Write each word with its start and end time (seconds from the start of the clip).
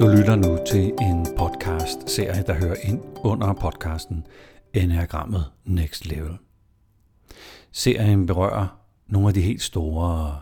Du 0.00 0.06
lytter 0.06 0.36
nu 0.36 0.58
til 0.66 0.92
en 1.00 1.26
podcast-serie, 1.38 2.42
der 2.42 2.54
hører 2.54 2.76
ind 2.82 3.02
under 3.16 3.52
podcasten 3.52 4.26
Enagrammet 4.74 5.44
Next 5.64 6.06
Level. 6.06 6.38
Serien 7.72 8.26
berører 8.26 8.80
nogle 9.06 9.28
af 9.28 9.34
de 9.34 9.40
helt 9.40 9.62
store 9.62 10.40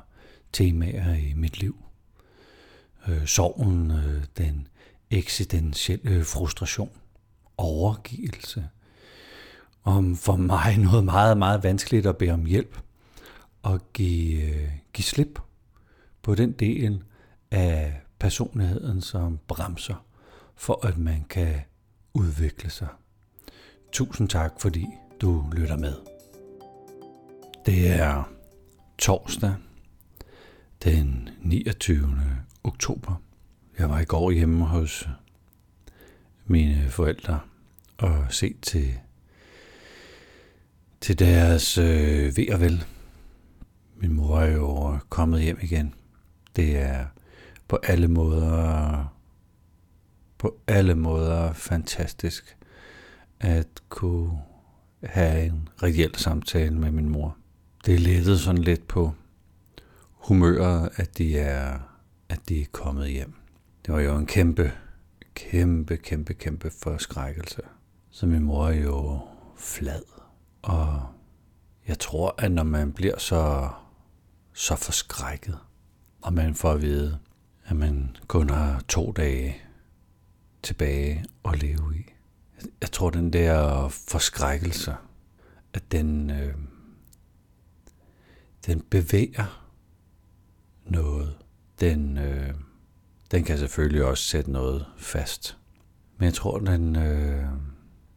temaer 0.53 1.15
i 1.15 1.33
mit 1.37 1.61
liv. 1.61 1.77
Øh, 3.09 3.27
sorgen, 3.27 3.91
øh, 3.91 4.25
den 4.39 4.69
eksistentielle 5.11 6.25
frustration, 6.25 6.91
overgivelse. 7.57 8.69
Om 9.85 10.17
for 10.17 10.37
mig 10.37 10.79
noget 10.91 11.05
meget, 11.05 11.39
meget 11.39 11.63
vanskeligt 11.63 12.07
at 12.07 12.17
bede 12.17 12.31
om 12.31 12.45
hjælp 12.45 12.79
og 13.63 13.81
give, 13.93 14.43
øh, 14.43 14.69
give 14.93 15.05
slip 15.05 15.39
på 16.23 16.35
den 16.35 16.53
del 16.53 17.03
af 17.51 18.06
personligheden, 18.27 19.01
som 19.01 19.39
bremser 19.49 20.05
for, 20.57 20.87
at 20.87 20.99
man 20.99 21.25
kan 21.31 21.55
udvikle 22.15 22.71
sig. 22.71 22.89
Tusind 23.93 24.29
tak, 24.29 24.53
fordi 24.59 24.87
du 25.21 25.45
lytter 25.53 25.77
med. 25.77 25.95
Det 27.67 27.91
er 27.91 28.33
torsdag 28.99 29.55
den 30.85 31.29
29. 31.43 32.21
oktober. 32.65 33.23
Jeg 33.79 33.91
var 33.91 34.01
i 34.01 34.05
går 34.05 34.31
hjemme 34.31 34.65
hos 34.65 35.09
mine 36.47 36.91
forældre 36.91 37.41
og 37.99 38.27
se 38.31 38.55
til, 38.63 38.95
til 41.01 41.19
deres 41.19 41.79
øh, 41.79 42.37
ved 42.37 42.51
og 42.53 42.61
vel. 42.61 42.85
Min 43.97 44.13
mor 44.13 44.41
er 44.41 44.53
jo 44.53 44.99
kommet 45.09 45.43
hjem 45.43 45.59
igen. 45.63 45.95
Det 46.57 46.79
er 46.79 47.07
på 47.69 47.79
alle 47.83 48.09
måder 48.09 49.05
på 50.39 50.61
alle 50.67 50.95
måder 50.95 51.53
fantastisk 51.53 52.57
at 53.41 53.69
kunne 53.89 54.39
have 55.03 55.47
en 55.47 55.69
reel 55.83 56.15
samtale 56.15 56.79
med 56.79 56.91
min 56.91 57.09
mor. 57.09 57.37
Det 57.87 58.01
lettede 58.01 58.39
sådan 58.39 58.63
lidt 58.63 58.89
på 58.89 59.15
humøret, 60.11 60.91
at 60.97 61.19
de 61.19 61.39
er, 61.39 61.79
at 62.29 62.49
de 62.49 62.61
er 62.61 62.67
kommet 62.73 63.09
hjem. 63.09 63.35
Det 63.87 63.95
var 63.95 64.01
jo 64.01 64.17
en 64.17 64.27
kæmpe, 64.27 64.73
kæmpe, 65.35 65.97
kæmpe, 65.97 66.35
kæmpe 66.35 66.71
forskrækkelse. 66.71 67.63
Så 68.11 68.27
min 68.27 68.43
mor 68.43 68.69
er 68.69 68.83
jo 68.83 69.21
flad. 69.57 70.03
Og 70.63 71.03
jeg 71.89 71.99
tror, 71.99 72.35
at 72.39 72.53
når 72.53 72.63
man 72.63 72.93
bliver 72.93 73.19
så, 73.19 73.69
så 74.53 74.77
forskrækket, 74.77 75.59
og 76.23 76.33
man 76.33 76.55
får 76.55 76.73
at 76.73 76.83
vide, 76.83 77.19
at 77.67 77.77
man 77.77 78.17
kun 78.27 78.51
har 78.51 78.83
to 78.89 79.13
dage 79.13 79.57
tilbage 80.63 81.25
at 81.45 81.63
leve 81.63 81.97
i. 81.97 82.05
Jeg 82.81 82.93
tror, 82.93 83.11
den 83.11 83.33
der 83.33 83.89
forskrækkelse, 83.89 84.95
at 85.75 85.93
den, 85.93 86.31
øh, 86.31 86.55
den 88.67 88.81
bevæger 88.81 89.67
noget. 90.85 91.37
Den, 91.81 92.19
øh, 92.19 92.55
den 93.31 93.45
kan 93.45 93.59
selvfølgelig 93.59 94.05
også 94.05 94.25
sætte 94.25 94.51
noget 94.51 94.87
fast. 94.97 95.59
Men 96.19 96.25
jeg 96.25 96.35
tror, 96.35 96.59
den 96.59 96.97
øh, 96.97 97.45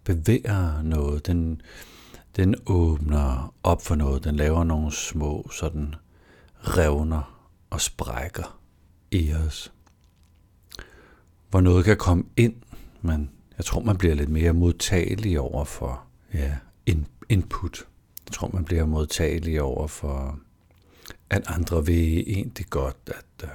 bevæger 0.03 0.81
noget. 0.81 1.27
Den, 1.27 1.61
den 2.35 2.55
åbner 2.65 3.53
op 3.63 3.81
for 3.81 3.95
noget. 3.95 4.23
Den 4.23 4.35
laver 4.35 4.63
nogle 4.63 4.91
små 4.91 5.49
sådan 5.51 5.95
revner 6.59 7.49
og 7.69 7.81
sprækker 7.81 8.58
Eos. 9.11 9.73
Hvor 11.49 11.61
noget 11.61 11.85
kan 11.85 11.97
komme 11.97 12.23
ind, 12.37 12.55
men 13.01 13.31
jeg 13.57 13.65
tror, 13.65 13.81
man 13.81 13.97
bliver 13.97 14.15
lidt 14.15 14.29
mere 14.29 14.53
modtagelig 14.53 15.39
over 15.39 15.65
for 15.65 16.03
ja, 16.33 16.57
input. 17.29 17.87
Jeg 18.25 18.33
tror, 18.33 18.49
man 18.53 18.65
bliver 18.65 18.85
modtagelig 18.85 19.61
over 19.61 19.87
for, 19.87 20.39
at 21.29 21.43
andre 21.47 21.85
vil 21.85 22.23
egentlig 22.27 22.65
godt 22.69 22.97
at 23.07 23.43
uh, 23.43 23.49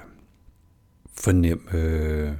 fornemme 1.13 1.63
uh, 1.73 2.33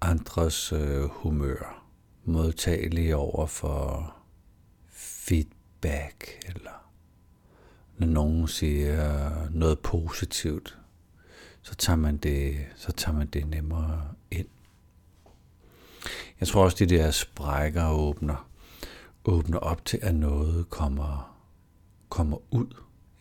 andres 0.00 0.72
uh, 0.72 1.04
humør. 1.04 1.84
Modtagelig 2.24 3.16
over 3.16 3.46
for 3.46 4.14
feedback, 4.88 6.40
eller 6.46 6.90
når 7.98 8.06
nogen 8.06 8.48
siger 8.48 9.32
noget 9.50 9.78
positivt 9.78 10.78
så 11.62 11.74
tager 11.74 11.96
man 11.96 12.16
det, 12.16 12.66
så 12.76 12.92
tager 12.92 13.18
man 13.18 13.26
det 13.26 13.46
nemmere 13.46 14.08
ind. 14.30 14.46
Jeg 16.40 16.48
tror 16.48 16.64
også, 16.64 16.76
de 16.84 16.86
der 16.86 17.10
sprækker 17.10 17.90
åbner, 17.90 18.48
åbner 19.24 19.58
op 19.58 19.84
til, 19.84 19.98
at 20.02 20.14
noget 20.14 20.70
kommer, 20.70 21.38
kommer 22.08 22.36
ud. 22.50 22.66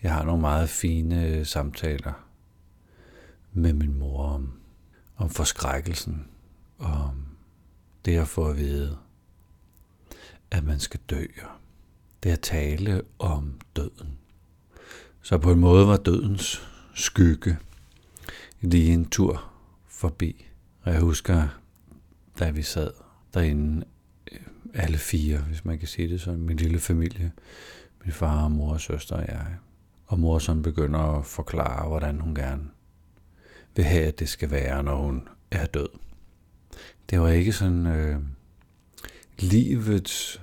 Jeg 0.03 0.13
har 0.13 0.23
nogle 0.23 0.41
meget 0.41 0.69
fine 0.69 1.27
øh, 1.27 1.45
samtaler 1.45 2.13
med 3.53 3.73
min 3.73 3.99
mor 3.99 4.23
om, 4.23 4.53
om 5.17 5.29
forskrækkelsen, 5.29 6.27
om 6.79 7.25
det 8.05 8.17
at 8.17 8.27
få 8.27 8.45
at 8.49 8.57
vide, 8.57 8.97
at 10.51 10.63
man 10.63 10.79
skal 10.79 10.99
dø. 11.09 11.25
Det 12.23 12.29
at 12.29 12.39
tale 12.39 13.01
om 13.19 13.59
døden. 13.75 14.17
Så 15.21 15.37
på 15.37 15.51
en 15.51 15.59
måde 15.59 15.87
var 15.87 15.97
dødens 15.97 16.67
skygge 16.93 17.57
lige 18.61 18.93
en 18.93 19.05
tur 19.05 19.51
forbi. 19.87 20.45
Og 20.81 20.93
jeg 20.93 21.01
husker, 21.01 21.47
da 22.39 22.49
vi 22.49 22.61
sad 22.61 22.91
derinde, 23.33 23.85
øh, 24.31 24.39
alle 24.73 24.97
fire, 24.97 25.37
hvis 25.37 25.65
man 25.65 25.79
kan 25.79 25.87
sige 25.87 26.09
det 26.09 26.21
sådan, 26.21 26.41
min 26.41 26.57
lille 26.57 26.79
familie, 26.79 27.31
min 28.03 28.13
far, 28.13 28.47
mor, 28.47 28.77
søster 28.77 29.15
og 29.15 29.27
jeg. 29.27 29.55
Og 30.05 30.19
mor 30.19 30.39
sådan 30.39 30.61
begynder 30.61 30.99
at 30.99 31.25
forklare, 31.25 31.87
hvordan 31.87 32.19
hun 32.19 32.35
gerne 32.35 32.63
vil 33.75 33.85
have, 33.85 34.05
at 34.05 34.19
det 34.19 34.29
skal 34.29 34.51
være, 34.51 34.83
når 34.83 34.95
hun 34.95 35.27
er 35.51 35.65
død. 35.65 35.89
Det 37.09 37.19
var 37.19 37.29
ikke 37.29 37.53
sådan 37.53 37.85
øh, 37.87 38.19
livets 39.39 40.41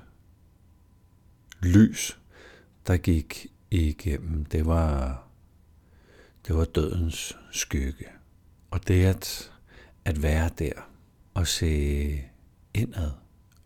lys, 1.62 2.20
der 2.86 2.96
gik 2.96 3.46
igennem. 3.70 4.44
Det 4.44 4.66
var 4.66 5.22
det 6.48 6.56
var 6.56 6.64
dødens 6.64 7.36
skygge. 7.50 8.06
Og 8.70 8.88
det 8.88 9.04
at, 9.04 9.52
at 10.04 10.22
være 10.22 10.50
der 10.58 10.72
og 11.34 11.46
se 11.46 12.22
indad 12.74 13.10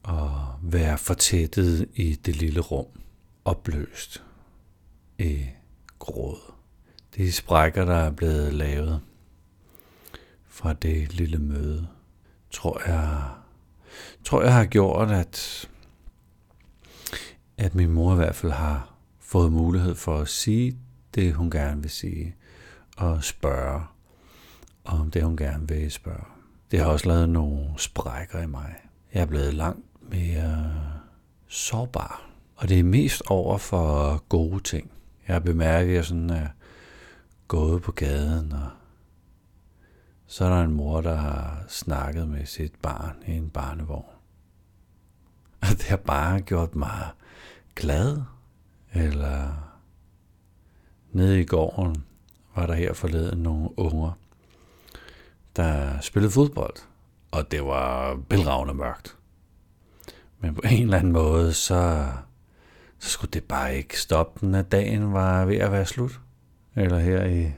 og 0.02 0.58
være 0.62 0.98
fortættet 0.98 1.88
i 1.94 2.14
det 2.14 2.36
lille 2.36 2.60
rum, 2.60 2.86
opløst 3.44 4.24
i 5.18 5.46
gråd. 5.98 6.52
De 7.16 7.32
sprækker, 7.32 7.84
der 7.84 7.94
er 7.94 8.10
blevet 8.10 8.54
lavet 8.54 9.00
fra 10.46 10.72
det 10.72 11.12
lille 11.12 11.38
møde, 11.38 11.88
tror 12.50 12.82
jeg, 12.86 13.30
tror 14.24 14.42
jeg 14.42 14.54
har 14.54 14.64
gjort, 14.64 15.10
at, 15.10 15.68
at 17.56 17.74
min 17.74 17.90
mor 17.90 18.12
i 18.12 18.16
hvert 18.16 18.34
fald 18.34 18.52
har 18.52 18.94
fået 19.20 19.52
mulighed 19.52 19.94
for 19.94 20.18
at 20.18 20.28
sige 20.28 20.78
det, 21.14 21.34
hun 21.34 21.50
gerne 21.50 21.82
vil 21.82 21.90
sige 21.90 22.36
at 22.98 23.24
spørge 23.24 23.82
om 24.84 25.10
det, 25.10 25.22
hun 25.22 25.36
gerne 25.36 25.68
vil 25.68 25.90
spørge. 25.90 26.24
Det 26.70 26.80
har 26.80 26.86
også 26.86 27.08
lavet 27.08 27.28
nogle 27.28 27.68
sprækker 27.76 28.42
i 28.42 28.46
mig. 28.46 28.74
Jeg 29.14 29.22
er 29.22 29.26
blevet 29.26 29.54
langt 29.54 29.86
mere 30.10 30.74
sårbar. 31.48 32.22
Og 32.56 32.68
det 32.68 32.78
er 32.78 32.84
mest 32.84 33.22
over 33.26 33.58
for 33.58 34.16
gode 34.28 34.60
ting. 34.60 34.90
Jeg 35.28 35.34
har 35.34 35.40
bemærket, 35.40 35.88
at 35.90 35.94
jeg 35.94 36.04
sådan 36.04 36.30
er 36.30 36.48
gået 37.48 37.82
på 37.82 37.92
gaden, 37.92 38.52
og 38.52 38.68
så 40.26 40.44
er 40.44 40.48
der 40.48 40.62
en 40.62 40.72
mor, 40.72 41.00
der 41.00 41.16
har 41.16 41.64
snakket 41.68 42.28
med 42.28 42.46
sit 42.46 42.74
barn 42.82 43.16
i 43.26 43.32
en 43.32 43.50
barnevogn. 43.50 44.04
Og 45.62 45.68
det 45.68 45.82
har 45.82 45.96
bare 45.96 46.40
gjort 46.40 46.74
mig 46.74 47.10
glad. 47.74 48.22
Eller 48.92 49.68
nede 51.12 51.40
i 51.40 51.44
gården, 51.44 52.04
var 52.54 52.66
der 52.66 52.74
her 52.74 52.92
forleden 52.92 53.38
nogle 53.38 53.78
unger, 53.78 54.12
der 55.56 56.00
spillede 56.00 56.32
fodbold, 56.32 56.76
og 57.30 57.50
det 57.50 57.64
var 57.64 58.14
belragende 58.28 58.74
mørkt. 58.74 59.16
Men 60.40 60.54
på 60.54 60.62
en 60.64 60.82
eller 60.82 60.98
anden 60.98 61.12
måde, 61.12 61.52
så, 61.52 62.08
så 62.98 63.10
skulle 63.10 63.30
det 63.30 63.44
bare 63.44 63.76
ikke 63.76 64.00
stoppe, 64.00 64.46
når 64.46 64.62
dagen 64.62 65.12
var 65.12 65.44
ved 65.44 65.56
at 65.56 65.72
være 65.72 65.86
slut. 65.86 66.20
Eller 66.76 66.98
her 66.98 67.24
i 67.24 67.52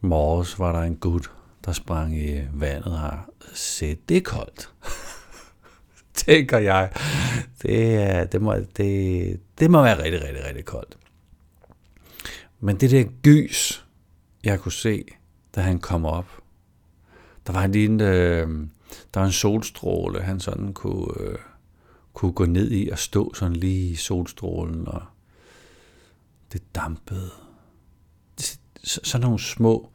morges 0.00 0.58
var 0.58 0.72
der 0.72 0.80
en 0.80 0.96
gut, 0.96 1.30
der 1.64 1.72
sprang 1.72 2.18
i 2.18 2.40
vandet 2.52 3.00
her. 3.00 3.30
Se, 3.52 3.94
det 3.94 4.16
er 4.16 4.20
koldt. 4.20 4.70
Tænker 6.14 6.58
jeg. 6.58 6.90
Det, 7.62 8.32
det, 8.32 8.42
må, 8.42 8.54
det, 8.76 9.40
det 9.58 9.70
må 9.70 9.82
være 9.82 10.02
rigtig, 10.02 10.22
rigtig, 10.22 10.44
rigtig 10.44 10.64
koldt. 10.64 10.96
Men 12.60 12.80
det 12.80 12.90
der 12.90 13.04
gys, 13.22 13.86
jeg 14.44 14.60
kunne 14.60 14.72
se, 14.72 15.04
da 15.54 15.60
han 15.60 15.78
kom 15.78 16.04
op, 16.04 16.42
Der 17.46 17.52
var 17.52 17.66
lige 17.66 17.84
en, 17.84 18.00
øh, 18.00 18.68
der 19.14 19.20
var 19.20 19.26
en 19.26 19.32
solstråle, 19.32 20.22
han 20.22 20.40
sådan 20.40 20.72
kunne, 20.72 21.20
øh, 21.20 21.38
kunne 22.12 22.32
gå 22.32 22.44
ned 22.44 22.70
i 22.70 22.88
og 22.88 22.98
stå 22.98 23.34
sådan 23.34 23.56
lige 23.56 23.90
i 23.90 23.94
solstrålen, 23.94 24.88
og 24.88 25.02
det 26.52 26.74
dampede. 26.74 27.30
Så, 28.84 29.00
sådan 29.04 29.24
nogle 29.24 29.40
små 29.40 29.90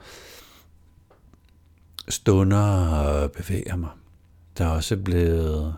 stunder 2.09 3.23
øh, 3.23 3.29
bevæger 3.29 3.75
mig. 3.75 3.89
Der 4.57 4.65
er 4.65 4.69
også 4.69 4.97
blevet 4.97 5.75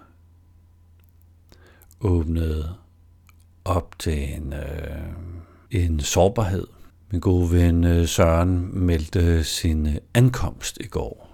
åbnet 2.02 2.76
op 3.66 4.00
til 4.00 4.34
en, 4.34 4.54
øh, 4.54 5.14
en 5.74 6.00
sårbarhed. 6.00 6.68
Min 7.12 7.22
gode 7.22 7.52
ven 7.52 7.84
øh, 7.84 8.08
Søren 8.08 8.80
meldte 8.86 9.44
sin 9.44 9.88
øh, 9.88 9.96
ankomst 10.14 10.78
i 10.82 10.88
går. 10.88 11.30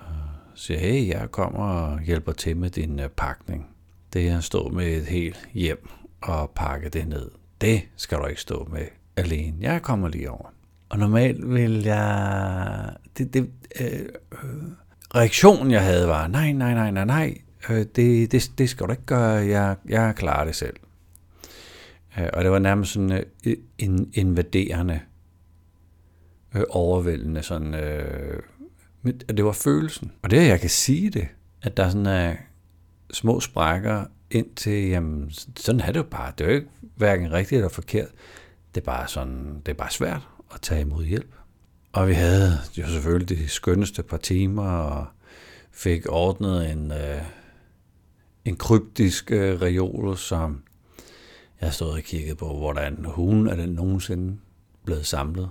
Øh, 0.00 0.06
siger, 0.54 0.80
hey, 0.80 1.08
jeg 1.08 1.30
kommer 1.30 1.64
og 1.64 2.00
hjælper 2.00 2.32
til 2.32 2.56
med 2.56 2.70
din 2.70 3.00
øh, 3.00 3.08
pakning. 3.08 3.66
Det 4.12 4.28
er 4.28 4.38
at 4.38 4.44
stå 4.44 4.68
med 4.68 4.86
et 4.86 5.04
helt 5.04 5.48
hjem 5.52 5.88
og 6.20 6.50
pakke 6.50 6.88
det 6.88 7.08
ned. 7.08 7.30
Det 7.60 7.82
skal 7.96 8.18
du 8.18 8.26
ikke 8.26 8.40
stå 8.40 8.68
med 8.72 8.86
alene. 9.16 9.56
Jeg 9.60 9.82
kommer 9.82 10.08
lige 10.08 10.30
over. 10.30 10.52
Og 10.88 10.98
normalt 10.98 11.54
vil 11.54 11.82
jeg... 11.82 12.94
Det, 13.18 13.34
det, 13.34 13.50
øh, 13.80 14.08
reaktionen, 15.14 15.70
jeg 15.70 15.84
havde, 15.84 16.08
var, 16.08 16.26
nej, 16.26 16.52
nej, 16.52 16.74
nej, 16.74 16.90
nej, 16.90 17.04
nej, 17.04 17.38
øh, 17.70 17.86
det, 17.96 18.32
det, 18.32 18.50
det 18.58 18.70
skal 18.70 18.86
du 18.86 18.90
ikke 18.90 19.06
gøre, 19.06 19.46
jeg, 19.46 19.76
jeg 19.88 20.14
klarer 20.16 20.44
det 20.44 20.54
selv. 20.54 20.76
Øh, 22.18 22.28
og 22.32 22.44
det 22.44 22.50
var 22.50 22.58
nærmest 22.58 22.92
sådan 22.92 23.24
øh, 23.44 23.56
en 23.78 24.10
invaderende, 24.14 25.00
øh, 26.54 26.62
overvældende 26.70 27.42
sådan, 27.42 27.74
øh, 27.74 28.42
det 29.28 29.44
var 29.44 29.52
følelsen. 29.52 30.12
Og 30.22 30.30
det, 30.30 30.48
jeg 30.48 30.60
kan 30.60 30.70
sige 30.70 31.10
det, 31.10 31.28
at 31.62 31.76
der 31.76 31.88
sådan 31.88 32.06
er 32.06 32.34
små 33.12 33.40
sprækker 33.40 34.04
ind 34.30 34.54
til, 34.56 34.88
jamen, 34.88 35.30
sådan 35.56 35.80
er 35.80 35.86
det 35.86 35.96
jo 35.96 36.02
bare. 36.10 36.32
Det 36.38 36.44
er 36.44 36.48
jo 36.48 36.54
ikke 36.54 36.68
hverken 36.96 37.32
rigtigt 37.32 37.58
eller 37.58 37.68
forkert. 37.68 38.08
Det 38.74 38.80
er 38.80 38.84
bare 38.84 39.08
sådan, 39.08 39.62
det 39.66 39.72
er 39.72 39.76
bare 39.76 39.90
svært 39.90 40.28
at 40.54 40.60
tage 40.60 40.80
imod 40.80 41.04
hjælp. 41.04 41.34
Og 41.92 42.08
vi 42.08 42.12
havde 42.12 42.52
jo 42.78 42.86
selvfølgelig 42.86 43.38
de 43.38 43.48
skønneste 43.48 44.02
par 44.02 44.16
timer, 44.16 44.70
og 44.70 45.06
fik 45.70 46.06
ordnet 46.08 46.70
en, 46.70 46.92
øh, 46.92 47.22
en 48.44 48.56
kryptisk 48.56 49.30
øh, 49.32 49.62
reol, 49.62 50.16
som 50.16 50.62
jeg 51.60 51.74
stod 51.74 51.92
og 51.92 52.00
kiggede 52.00 52.36
på, 52.36 52.56
hvordan 52.56 53.04
hun 53.04 53.46
er 53.46 53.56
den 53.56 53.68
nogensinde 53.68 54.38
blevet 54.84 55.06
samlet. 55.06 55.50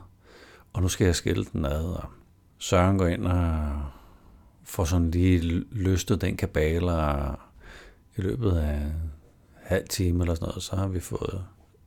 Og 0.73 0.81
nu 0.81 0.87
skal 0.87 1.05
jeg 1.05 1.15
skille 1.15 1.45
den 1.53 1.65
ad, 1.65 1.85
og 1.85 2.03
Søren 2.57 2.97
går 2.97 3.07
ind 3.07 3.27
og 3.27 3.81
får 4.63 4.85
sådan 4.85 5.11
lige 5.11 5.65
løstet 5.71 6.21
den 6.21 6.37
kabale, 6.37 6.91
og 6.91 7.39
i 8.17 8.21
løbet 8.21 8.51
af 8.51 8.73
en 8.73 9.11
halv 9.53 9.87
time 9.87 10.23
eller 10.23 10.35
sådan 10.35 10.47
noget, 10.47 10.63
så 10.63 10.75
har 10.75 10.87
vi 10.87 10.99
fået 10.99 11.45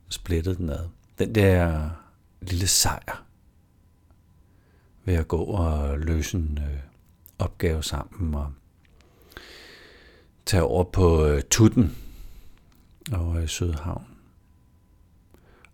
splittet 0.09 0.57
den 0.57 0.69
ad. 0.69 0.87
Den 1.19 1.35
der 1.35 1.89
lille 2.41 2.67
sejr 2.67 3.23
ved 5.05 5.13
at 5.13 5.27
gå 5.27 5.43
og 5.43 5.99
løse 5.99 6.37
en 6.37 6.59
øh, 6.61 6.79
opgave 7.39 7.83
sammen 7.83 8.35
og 8.35 8.51
tage 10.45 10.63
over 10.63 10.83
på 10.83 11.25
øh, 11.25 11.41
Tutten 11.49 11.97
over 13.13 13.37
i 13.37 13.41
øh, 13.41 13.47
Sydhavn 13.47 14.10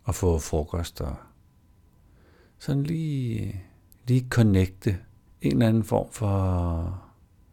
og 0.08 0.16
få 0.16 0.40
frokost 0.40 1.02
og 1.02 1.16
sådan 2.58 2.84
lige, 2.84 3.62
lige 4.08 4.28
connecte 4.30 4.98
en 5.42 5.52
eller 5.52 5.68
anden 5.68 5.84
form 5.84 6.12
for 6.12 7.04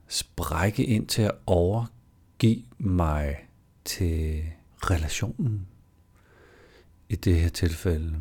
sprække 0.08 0.84
ind 0.84 1.06
til 1.06 1.22
at 1.22 1.34
overgive 1.46 2.64
mig 2.78 3.48
til 3.84 4.44
relationen. 4.90 5.66
I 7.08 7.16
det 7.16 7.40
her 7.40 7.48
tilfælde 7.48 8.16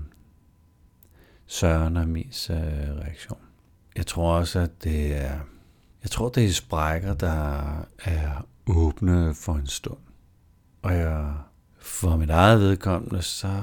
Søren 1.45 1.97
og 1.97 2.07
Mis 2.07 2.49
øh, 2.49 2.57
reaktion. 2.57 3.39
Jeg 3.95 4.07
tror 4.07 4.33
også, 4.33 4.59
at 4.59 4.83
det 4.83 5.15
er, 5.15 5.39
jeg 6.03 6.11
tror, 6.11 6.29
det 6.29 6.45
er 6.45 6.51
sprækker, 6.51 7.13
der 7.13 7.79
er 7.99 8.47
åbne 8.67 9.35
for 9.35 9.53
en 9.53 9.67
stund. 9.67 9.99
Og 10.81 10.93
jeg, 10.93 11.33
for 11.83 12.17
mit 12.17 12.29
eget 12.29 12.59
vedkommende, 12.59 13.21
så, 13.21 13.61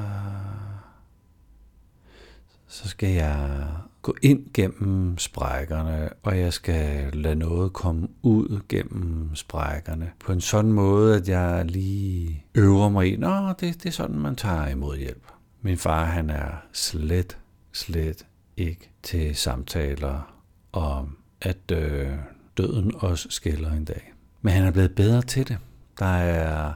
så 2.68 2.88
skal 2.88 3.08
jeg 3.08 3.66
gå 4.02 4.16
ind 4.22 4.46
gennem 4.54 5.18
sprækkerne, 5.18 6.08
og 6.22 6.38
jeg 6.38 6.52
skal 6.52 7.12
lade 7.12 7.34
noget 7.34 7.72
komme 7.72 8.08
ud 8.22 8.60
gennem 8.68 9.30
sprækkerne 9.34 10.10
på 10.24 10.32
en 10.32 10.40
sådan 10.40 10.72
måde, 10.72 11.16
at 11.16 11.28
jeg 11.28 11.64
lige 11.64 12.44
øver 12.54 12.88
mig 12.88 13.12
i, 13.12 13.16
nå, 13.16 13.48
det, 13.48 13.60
det 13.60 13.86
er 13.86 13.90
sådan, 13.90 14.18
man 14.18 14.36
tager 14.36 14.68
imod 14.68 14.96
hjælp. 14.96 15.26
Min 15.62 15.78
far, 15.78 16.04
han 16.04 16.30
er 16.30 16.50
slet, 16.72 17.38
slet 17.72 18.26
ikke 18.56 18.90
til 19.02 19.36
samtaler 19.36 20.34
om, 20.72 21.16
at 21.40 21.70
øh, 21.72 22.08
døden 22.56 22.92
også 22.96 23.28
skiller 23.30 23.72
en 23.72 23.84
dag. 23.84 24.12
Men 24.42 24.52
han 24.52 24.64
er 24.64 24.70
blevet 24.70 24.94
bedre 24.94 25.22
til 25.22 25.48
det. 25.48 25.58
Der 25.98 26.06
er, 26.06 26.72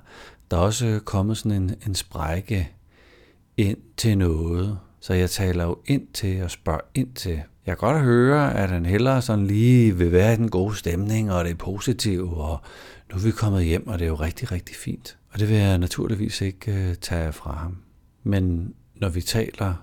der 0.54 0.60
er 0.60 0.64
også 0.64 0.86
øh, 0.86 1.00
kommet 1.00 1.36
sådan 1.38 1.62
en, 1.62 1.74
en 1.86 1.94
sprække 1.94 2.70
ind 3.56 3.78
til 3.96 4.18
noget, 4.18 4.78
så 5.00 5.14
jeg 5.14 5.30
taler 5.30 5.64
jo 5.64 5.78
ind 5.86 6.06
til 6.12 6.42
og 6.42 6.50
spørger 6.50 6.80
ind 6.94 7.14
til. 7.14 7.32
Jeg 7.66 7.78
kan 7.78 7.88
godt 7.88 8.02
høre, 8.02 8.54
at 8.54 8.70
han 8.70 8.86
hellere 8.86 9.22
sådan 9.22 9.46
lige 9.46 9.96
vil 9.96 10.12
være 10.12 10.32
i 10.32 10.36
den 10.36 10.50
gode 10.50 10.76
stemning, 10.76 11.32
og 11.32 11.44
det 11.44 11.50
er 11.50 11.54
positivt, 11.54 12.32
og 12.32 12.60
nu 13.10 13.16
er 13.16 13.20
vi 13.20 13.30
kommet 13.30 13.64
hjem, 13.64 13.86
og 13.86 13.98
det 13.98 14.04
er 14.04 14.08
jo 14.08 14.14
rigtig, 14.14 14.52
rigtig 14.52 14.76
fint. 14.76 15.18
Og 15.32 15.38
det 15.38 15.48
vil 15.48 15.56
jeg 15.56 15.78
naturligvis 15.78 16.40
ikke 16.40 16.72
øh, 16.72 16.94
tage 16.94 17.32
fra 17.32 17.52
ham. 17.52 17.76
Men 18.22 18.74
når 18.94 19.08
vi 19.08 19.20
taler 19.20 19.74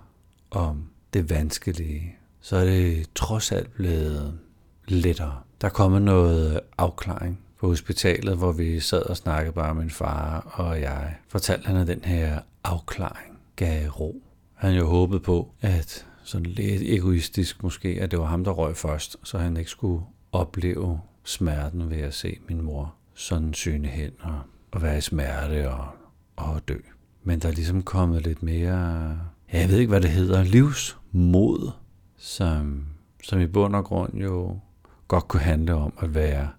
om 0.52 0.84
det 1.14 1.30
vanskelige, 1.30 2.16
så 2.42 2.56
er 2.56 2.66
det 2.66 3.10
trods 3.16 3.52
alt 3.52 3.74
blevet 3.74 4.40
lettere. 4.88 5.36
Der 5.62 5.70
kommer 5.70 6.00
noget 6.00 6.60
afklaring 6.78 7.40
på 7.62 7.68
hospitalet, 7.68 8.38
hvor 8.38 8.52
vi 8.52 8.80
sad 8.80 9.02
og 9.02 9.18
snakkede 9.18 9.54
bare 9.54 9.74
med 9.74 9.84
min 9.84 9.90
far 9.90 10.40
og 10.54 10.82
jeg. 10.82 11.16
Fortalte 11.28 11.68
han, 11.68 11.76
at 11.76 11.88
den 11.88 12.04
her 12.04 12.40
afklaring 12.64 13.40
gav 13.56 13.90
ro. 13.90 14.22
Han 14.54 14.74
jo 14.74 14.88
håbede 14.88 15.20
på, 15.20 15.52
at 15.62 16.06
sådan 16.24 16.46
lidt 16.46 16.82
egoistisk 16.82 17.64
måske, 17.64 17.98
at 18.02 18.12
det 18.12 18.20
var 18.20 18.26
ham, 18.26 18.44
der 18.44 18.52
røg 18.52 18.78
først, 18.78 19.18
så 19.24 19.38
han 19.38 19.58
ikke 19.58 19.70
skulle 19.70 20.04
opleve 20.32 21.02
smerten 21.24 21.90
ved 21.90 21.98
at 21.98 22.14
se 22.14 22.38
min 22.50 22.62
mor 22.62 22.94
sådan 23.14 23.54
syne 23.54 23.88
hen 23.88 24.12
og, 24.20 24.40
og 24.72 24.82
være 24.82 24.98
i 24.98 25.02
smerte 25.02 25.72
og, 25.72 25.88
og 26.36 26.68
dø. 26.68 26.78
Men 27.24 27.40
der 27.40 27.48
er 27.48 27.54
ligesom 27.54 27.84
kommet 27.84 28.24
lidt 28.24 28.44
mere, 28.44 29.20
jeg 29.54 29.70
ved 29.70 29.78
ikke, 29.78 29.90
hvad 29.90 30.02
det 30.02 30.10
hedder, 30.10 30.44
livsmod, 30.44 31.72
som, 32.18 32.86
som 33.24 33.40
i 33.40 33.48
bund 33.48 33.76
og 33.76 33.86
grund 33.86 34.14
jo 34.14 34.60
godt 35.08 35.28
kunne 35.28 35.42
handle 35.42 35.74
om 35.74 35.94
at 36.00 36.16
være 36.16 36.50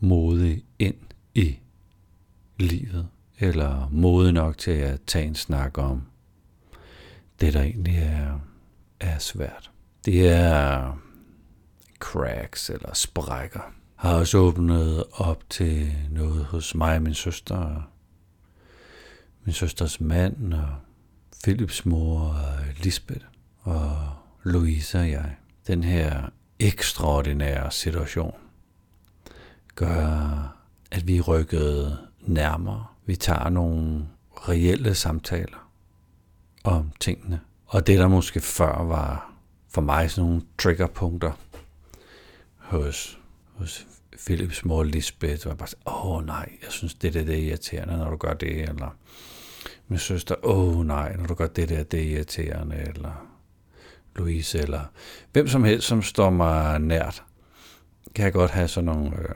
modig 0.00 0.64
ind 0.78 0.94
i 1.34 1.58
livet, 2.58 3.08
eller 3.38 3.88
modig 3.92 4.32
nok 4.32 4.58
til 4.58 4.70
at 4.70 5.00
tage 5.06 5.26
en 5.26 5.34
snak 5.34 5.78
om 5.78 6.02
det, 7.40 7.54
der 7.54 7.62
egentlig 7.62 7.96
er, 7.96 8.38
er 9.00 9.18
svært. 9.18 9.70
Det 10.04 10.28
er 10.28 10.98
cracks 11.98 12.70
eller 12.70 12.94
sprækker. 12.94 13.72
Har 13.96 14.14
også 14.14 14.38
åbnet 14.38 15.04
op 15.12 15.50
til 15.50 15.92
noget 16.10 16.44
hos 16.44 16.74
mig 16.74 16.96
og 16.96 17.02
min 17.02 17.14
søster, 17.14 17.90
min 19.44 19.52
søsters 19.52 20.00
mand 20.00 20.54
og 20.54 20.74
Philips 21.44 21.86
mor 21.86 22.20
og 22.20 22.38
Lisbeth 22.82 23.24
og 23.60 23.96
Louise 24.42 24.98
og 24.98 25.10
jeg. 25.10 25.36
Den 25.66 25.84
her 25.84 26.28
ekstraordinære 26.58 27.72
situation 27.72 28.34
gør, 29.76 30.56
at 30.90 31.06
vi 31.06 31.20
rykkede 31.20 31.98
nærmere. 32.20 32.86
Vi 33.06 33.16
tager 33.16 33.48
nogle 33.48 34.08
reelle 34.48 34.94
samtaler 34.94 35.70
om 36.64 36.92
tingene. 37.00 37.40
Og 37.66 37.86
det, 37.86 37.98
der 37.98 38.08
måske 38.08 38.40
før 38.40 38.82
var 38.82 39.32
for 39.68 39.80
mig 39.80 40.10
sådan 40.10 40.28
nogle 40.28 40.42
triggerpunkter 40.58 41.32
hos, 42.56 43.18
hos 43.54 43.86
Philips 44.26 44.64
mor 44.64 44.82
Lisbeth, 44.82 45.46
var 45.46 45.54
bare 45.54 45.68
sådan, 45.68 45.82
åh 45.86 46.06
oh, 46.06 46.26
nej, 46.26 46.48
jeg 46.62 46.72
synes, 46.72 46.94
det, 46.94 47.14
der 47.14 47.24
det 47.24 47.34
er 47.34 47.48
irriterende, 47.48 47.96
når 47.96 48.10
du 48.10 48.16
gør 48.16 48.34
det, 48.34 48.68
eller 48.68 48.96
min 49.88 49.98
søster, 49.98 50.34
åh 50.42 50.78
oh, 50.78 50.86
nej, 50.86 51.16
når 51.16 51.26
du 51.26 51.34
gør 51.34 51.46
det 51.46 51.68
der, 51.68 51.82
det 51.82 52.00
er 52.00 52.16
irriterende, 52.16 52.76
eller 52.76 53.26
Louise, 54.16 54.58
eller 54.58 54.84
hvem 55.32 55.48
som 55.48 55.64
helst, 55.64 55.86
som 55.86 56.02
står 56.02 56.30
mig 56.30 56.78
nært, 56.78 57.24
kan 58.14 58.24
jeg 58.24 58.32
godt 58.32 58.50
have 58.50 58.68
sådan 58.68 58.84
nogle, 58.84 59.18
øh, 59.18 59.34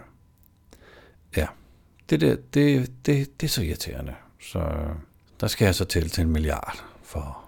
det 2.10 2.20
der, 2.20 2.36
det, 2.54 2.92
det, 3.06 3.40
det 3.40 3.46
er 3.46 3.50
så 3.50 3.62
irriterende. 3.62 4.14
Så 4.40 4.58
øh, 4.58 4.94
der 5.40 5.46
skal 5.46 5.64
jeg 5.64 5.74
så 5.74 5.84
til 5.84 6.10
til 6.10 6.22
en 6.22 6.30
milliard 6.30 6.84
for 7.02 7.44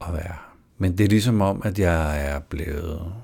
at 0.00 0.12
være. 0.12 0.36
Men 0.78 0.98
det 0.98 1.04
er 1.04 1.08
ligesom 1.08 1.40
om, 1.40 1.62
at 1.64 1.78
jeg 1.78 2.26
er 2.26 2.38
blevet, 2.38 3.14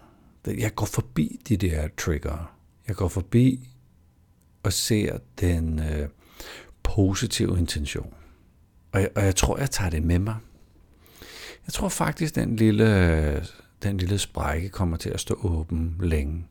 Jeg 0.47 0.75
går 0.75 0.87
forbi 0.87 1.41
de 1.49 1.57
der 1.57 1.89
trigger. 1.99 2.57
Jeg 2.89 2.97
går 2.97 3.09
forbi 3.09 3.69
og 4.63 4.73
ser 4.73 5.19
den 5.41 5.79
øh, 5.79 6.09
positive 6.83 7.59
intention. 7.59 8.15
Og 8.93 9.01
jeg, 9.01 9.11
og 9.17 9.25
jeg 9.25 9.37
tror, 9.37 9.59
jeg 9.59 9.71
tager 9.71 9.91
det 9.91 10.03
med 10.03 10.19
mig. 10.19 10.37
Jeg 11.67 11.73
tror 11.73 11.89
faktisk, 11.89 12.35
den 12.35 12.57
lille, 12.57 13.47
den 13.83 13.97
lille 13.97 14.19
sprække 14.19 14.69
kommer 14.69 14.97
til 14.97 15.11
at 15.11 15.21
stå 15.21 15.35
åben 15.35 15.97
længe. 16.01 16.47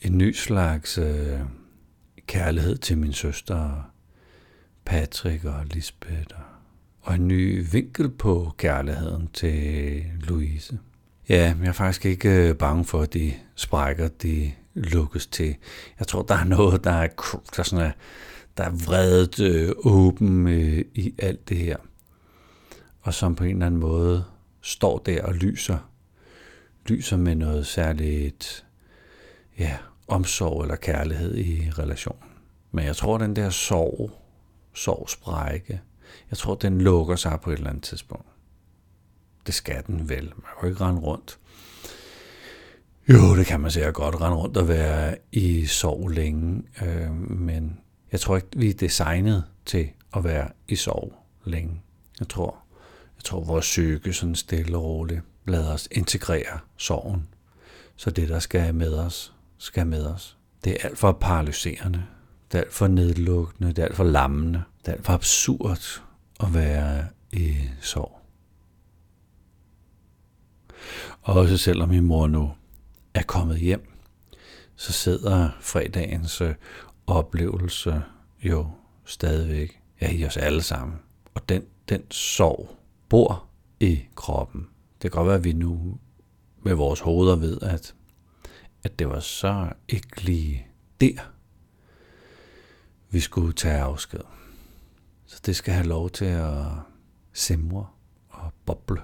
En 0.00 0.18
ny 0.18 0.32
slags 0.32 0.98
øh, 0.98 1.40
kærlighed 2.34 2.76
til 2.76 2.98
min 2.98 3.12
søster, 3.12 3.90
Patrick 4.84 5.44
og 5.44 5.64
Lisbeth. 5.66 6.36
Og 7.00 7.14
en 7.14 7.28
ny 7.28 7.66
vinkel 7.72 8.10
på 8.10 8.52
kærligheden 8.56 9.28
til 9.32 10.04
Louise. 10.20 10.78
Ja, 11.28 11.54
jeg 11.60 11.68
er 11.68 11.72
faktisk 11.72 12.06
ikke 12.06 12.48
øh, 12.48 12.54
bange 12.54 12.84
for, 12.84 13.02
at 13.02 13.14
de 13.14 13.32
sprækker, 13.54 14.08
de 14.08 14.52
lukkes 14.74 15.26
til. 15.26 15.56
Jeg 15.98 16.06
tror, 16.06 16.22
der 16.22 16.34
er 16.34 16.44
noget, 16.44 16.84
der 16.84 16.90
er, 16.90 17.08
der 17.56 17.62
sådan 17.62 17.86
er, 17.86 17.92
der 18.56 18.64
er 18.64 18.70
vredet 18.70 19.40
øh, 19.40 19.72
åben 19.76 20.48
øh, 20.48 20.84
i 20.94 21.14
alt 21.18 21.48
det 21.48 21.56
her. 21.56 21.76
Og 23.00 23.14
som 23.14 23.34
på 23.34 23.44
en 23.44 23.50
eller 23.50 23.66
anden 23.66 23.80
måde 23.80 24.24
står 24.60 24.98
der 24.98 25.22
og 25.22 25.34
lyser. 25.34 25.78
Lyser 26.86 27.16
med 27.16 27.34
noget 27.34 27.66
særligt 27.66 28.66
ja, 29.58 29.76
omsorg 30.08 30.62
eller 30.62 30.76
kærlighed 30.76 31.36
i 31.36 31.70
relationen. 31.70 32.30
Men 32.72 32.84
jeg 32.84 32.96
tror, 32.96 33.18
den 33.18 33.36
der 33.36 33.50
sorg, 33.50 34.10
sorgsprække, 34.74 35.80
jeg 36.30 36.38
tror, 36.38 36.54
den 36.54 36.80
lukker 36.80 37.16
sig 37.16 37.38
på 37.42 37.50
et 37.50 37.56
eller 37.56 37.70
andet 37.70 37.84
tidspunkt. 37.84 38.26
Det 39.46 39.54
skal 39.54 39.82
den 39.86 40.08
vel. 40.08 40.24
Man 40.24 40.50
kan 40.58 40.62
jo 40.62 40.68
ikke 40.68 40.84
rende 40.84 41.00
rundt. 41.00 41.38
Jo, 43.08 43.36
det 43.36 43.46
kan 43.46 43.60
man 43.60 43.70
sikkert 43.70 43.94
godt 43.94 44.20
rende 44.20 44.36
rundt 44.36 44.56
og 44.56 44.68
være 44.68 45.16
i 45.32 45.66
sorg 45.66 46.08
længe, 46.08 46.62
øh, 46.82 47.10
men 47.30 47.80
jeg 48.12 48.20
tror 48.20 48.36
ikke, 48.36 48.48
vi 48.56 48.70
er 48.70 48.74
designet 48.74 49.44
til 49.66 49.88
at 50.16 50.24
være 50.24 50.48
i 50.68 50.76
sorg 50.76 51.12
længe. 51.44 51.82
Jeg 52.20 52.28
tror, 52.28 52.58
jeg 53.16 53.24
tror 53.24 53.44
vores 53.44 53.64
psyke 53.64 54.12
sådan 54.12 54.34
stille 54.34 54.76
og 54.76 54.84
roligt 54.84 55.20
lader 55.46 55.72
os 55.72 55.88
integrere 55.90 56.58
sorgen. 56.76 57.28
Så 57.96 58.10
det, 58.10 58.28
der 58.28 58.38
skal 58.38 58.74
med 58.74 58.94
os, 58.94 59.33
skal 59.58 59.86
med 59.86 60.06
os. 60.06 60.36
Det 60.64 60.72
er 60.72 60.88
alt 60.88 60.98
for 60.98 61.12
paralyserende. 61.12 62.04
Det 62.52 62.58
er 62.58 62.62
alt 62.62 62.72
for 62.72 62.86
nedlukkende. 62.86 63.68
Det 63.68 63.78
er 63.78 63.86
alt 63.86 63.96
for 63.96 64.04
lammende. 64.04 64.62
Det 64.80 64.88
er 64.88 64.92
alt 64.92 65.06
for 65.06 65.12
absurd 65.12 66.02
at 66.40 66.54
være 66.54 67.06
i 67.32 67.56
sorg. 67.80 68.18
Også 71.22 71.56
selvom 71.56 71.88
min 71.88 72.04
mor 72.04 72.26
nu 72.26 72.52
er 73.14 73.22
kommet 73.22 73.58
hjem, 73.58 73.90
så 74.76 74.92
sidder 74.92 75.50
fredagens 75.60 76.40
øh, 76.40 76.54
oplevelse 77.06 78.02
jo 78.42 78.70
stadigvæk 79.04 79.80
ja, 80.00 80.10
i 80.10 80.24
os 80.24 80.36
alle 80.36 80.62
sammen. 80.62 80.98
Og 81.34 81.48
den, 81.48 81.62
den 81.88 82.10
sorg 82.10 82.76
bor 83.08 83.44
i 83.80 84.00
kroppen. 84.14 84.66
Det 85.02 85.10
kan 85.10 85.18
godt 85.18 85.26
være, 85.26 85.36
at 85.36 85.44
vi 85.44 85.52
nu 85.52 85.98
med 86.62 86.74
vores 86.74 87.00
hoveder 87.00 87.36
ved, 87.36 87.60
at, 87.62 87.94
at 88.84 88.98
det 88.98 89.08
var 89.08 89.20
så 89.20 89.68
ikke 89.88 90.22
lige 90.22 90.66
der, 91.00 91.32
vi 93.10 93.20
skulle 93.20 93.52
tage 93.52 93.80
afsked. 93.80 94.20
Så 95.26 95.40
det 95.46 95.56
skal 95.56 95.74
have 95.74 95.86
lov 95.86 96.10
til 96.10 96.24
at 96.24 96.64
simre 97.32 97.86
og 98.28 98.52
boble 98.66 99.00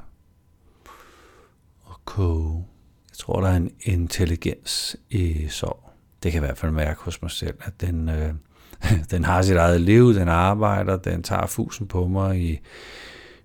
og 1.83 2.01
koge. 2.05 2.67
Jeg 3.11 3.19
tror, 3.19 3.41
der 3.41 3.49
er 3.49 3.57
en 3.57 3.71
intelligens 3.81 4.97
i 5.11 5.49
sorg. 5.49 5.91
Det 6.23 6.33
kan 6.33 6.39
i 6.43 6.45
hvert 6.47 6.59
fald 6.59 6.73
mærke 6.73 7.01
hos 7.01 7.23
mig 7.23 7.31
selv, 7.31 7.57
at 7.61 7.81
den, 7.81 8.09
øh, 8.09 8.35
den 9.11 9.25
har 9.25 9.43
sit 9.43 9.57
eget 9.57 9.81
liv, 9.81 10.15
den 10.15 10.29
arbejder, 10.29 10.97
den 10.97 11.23
tager 11.23 11.47
fusen 11.47 11.89
på 11.89 12.07
mig 12.07 12.41
i 12.41 12.61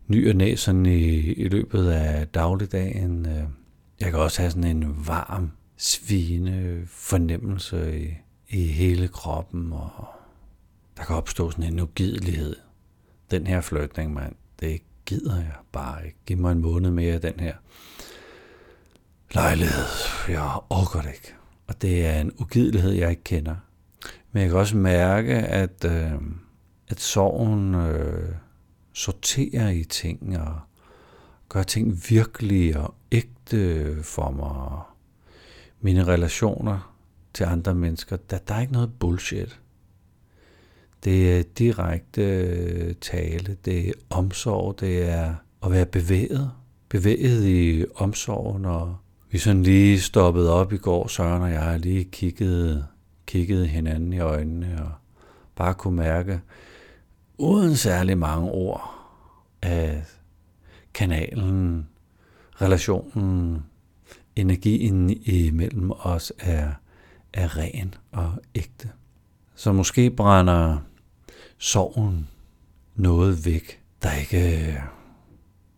ny 0.08 0.30
og 0.30 0.36
næ, 0.36 0.56
sådan 0.56 0.86
i, 0.86 1.10
i 1.18 1.48
løbet 1.48 1.90
af 1.90 2.28
dagligdagen. 2.28 3.26
Øh, 3.26 3.44
jeg 4.00 4.12
kan 4.12 4.20
også 4.20 4.42
have 4.42 4.52
sådan 4.52 4.78
en 4.78 5.08
varm, 5.08 5.52
svine 5.78 6.84
fornemmelse 6.88 8.02
i, 8.02 8.14
i 8.48 8.68
hele 8.68 9.08
kroppen, 9.08 9.74
og 9.74 10.06
der 10.98 11.04
kan 11.04 11.16
opstå 11.16 11.52
sådan 11.52 11.74
en 11.74 11.80
ugidelighed. 11.80 12.56
Den 13.32 13.48
her 13.48 13.62
flytning, 13.62 14.14
mand, 14.14 14.36
det 14.60 14.82
gider 15.06 15.36
jeg 15.36 15.56
bare 15.72 16.06
ikke. 16.06 16.18
Giv 16.26 16.38
mig 16.38 16.52
en 16.52 16.62
måned 16.62 16.92
mere 16.92 17.14
af 17.14 17.22
den 17.22 17.40
her 17.40 17.56
lejlighed. 19.34 19.86
Jeg 20.30 20.60
orker 20.70 21.02
det 21.02 21.10
ikke. 21.10 21.34
Og 21.68 21.82
det 21.82 22.06
er 22.06 22.22
en 22.22 22.32
ugidelighed, 22.40 22.92
jeg 22.92 23.10
ikke 23.10 23.24
kender. 23.24 23.56
Men 24.32 24.42
jeg 24.42 24.50
kan 24.50 24.60
også 24.60 24.78
mærke, 24.78 25.34
at, 25.34 25.86
øh, 25.86 26.12
at 26.88 27.00
sorgen 27.00 27.76
øh, 27.76 28.36
sorterer 28.94 29.70
i 29.70 29.84
ting 29.84 30.40
og 30.40 30.60
gør 31.50 31.64
ting 31.64 32.02
virkelige 32.10 32.80
og 32.80 32.96
ægte 33.12 34.04
for 34.04 34.32
mig. 34.32 34.95
Mine 35.82 36.08
relationer 36.08 36.96
til 37.34 37.44
andre 37.44 37.76
mennesker, 37.76 38.16
der, 38.16 38.38
der 38.38 38.56
er 38.56 38.62
ikke 38.62 38.74
noget 38.74 38.94
bullshit. 39.00 39.60
Det 41.04 41.40
er 41.40 41.44
direkte 41.58 42.22
øh, 42.22 42.96
tale, 43.02 43.58
det 43.66 43.90
er 43.90 43.94
omsorg, 44.10 44.80
det 44.80 45.10
er 45.10 45.36
at 45.64 45.72
være 45.72 45.86
bevæget. 45.86 46.52
Bevæget 46.90 47.46
i 47.46 47.86
omsorgen, 47.96 48.66
og 48.66 48.96
vi 49.30 49.38
sådan 49.38 49.64
lige 49.64 50.00
stoppede 50.00 50.54
op 50.54 50.74
i 50.74 50.78
går, 50.78 51.08
Søren 51.08 51.42
og 51.42 51.52
jeg, 51.52 51.80
lige 51.80 52.04
kigget, 52.04 52.86
kigget 53.26 53.70
hinanden 53.70 54.14
i 54.14 54.20
øjnene, 54.20 54.84
og 54.84 54.92
bare 55.56 55.74
kunne 55.74 55.96
mærke, 55.96 56.42
uden 57.38 57.76
særlig 57.76 58.18
mange 58.18 58.52
ord, 58.52 58.96
at 59.62 60.20
kanalen, 60.94 61.88
relationen, 62.62 63.66
energien 64.36 65.10
imellem 65.10 65.92
os 65.92 66.34
er, 66.40 66.72
er 67.34 67.58
ren 67.58 67.94
og 68.12 68.34
ægte. 68.56 68.90
Så 69.56 69.72
måske 69.72 70.12
brænder 70.12 70.78
sorgen 71.58 72.30
noget 72.96 73.46
væk, 73.46 73.82
der 74.04 74.12
ikke, 74.12 74.78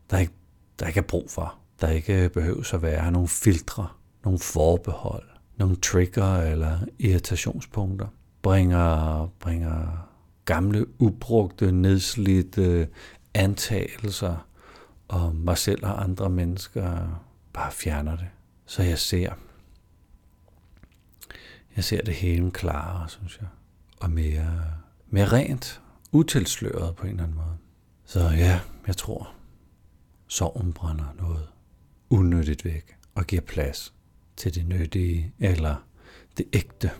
der 0.10 0.18
ikke, 0.18 0.34
der 0.80 0.88
ikke 0.88 0.98
er 0.98 1.04
brug 1.04 1.32
for. 1.32 1.56
Der 1.82 1.90
ikke 1.90 2.30
behøves 2.30 2.74
at 2.74 2.82
være 2.82 3.12
nogle 3.12 3.28
filtre, 3.28 3.88
nogle 4.24 4.40
forbehold, 4.40 5.30
nogle 5.58 5.76
trigger 5.76 6.38
eller 6.38 6.80
irritationspunkter. 7.00 8.08
Bringer, 8.42 9.28
bringer 9.40 10.08
gamle, 10.46 11.02
ubrugte, 11.02 11.72
nedslidte 11.72 12.88
antagelser 13.34 14.48
om 15.08 15.36
mig 15.36 15.58
selv 15.58 15.86
og 15.86 16.04
andre 16.04 16.30
mennesker 16.30 17.22
bare 17.54 17.72
fjerner 17.72 18.16
det. 18.16 18.28
Så 18.68 18.84
jeg 18.84 19.00
ser, 19.00 19.34
jeg 21.76 21.84
ser 21.84 22.02
det 22.02 22.14
hele 22.14 22.52
klarere, 22.52 23.10
synes 23.10 23.38
jeg, 23.42 23.48
og 24.02 24.10
mere 24.10 24.78
mere 25.10 25.26
rent, 25.26 25.82
utilsløret 26.12 26.96
på 26.96 27.04
en 27.04 27.10
eller 27.10 27.24
anden 27.24 27.38
måde. 27.38 27.58
Så 28.06 28.20
ja, 28.20 28.60
jeg 28.88 28.98
tror, 28.98 29.34
sorgen 30.28 30.74
brænder 30.74 31.14
noget 31.18 31.48
unødigt 32.10 32.66
væk 32.66 32.98
og 33.16 33.26
giver 33.26 33.42
plads 33.42 33.94
til 34.36 34.56
det 34.56 34.66
nyttige 34.66 35.34
eller 35.40 35.76
det 36.38 36.46
ægte. 36.54 36.92